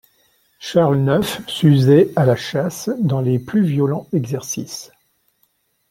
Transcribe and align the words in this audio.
Charles 0.59 0.97
neuf 0.97 1.41
s'usait 1.47 2.09
à 2.15 2.25
la 2.25 2.35
chasse 2.35 2.89
dans 3.01 3.21
les 3.21 3.37
plus 3.37 3.61
violents 3.63 4.07
exercices. 4.13 4.91